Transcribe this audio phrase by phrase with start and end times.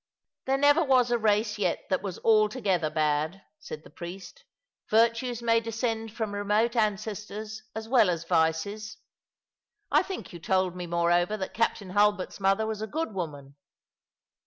[0.47, 4.45] "There never was a race yet that was altogether bad/' said the priest."
[4.89, 8.97] Virtues may descend from remote ancestors as well as vices,—
[9.91, 13.57] I think you told me moreover that Captain Hulbert's mother was a good woman."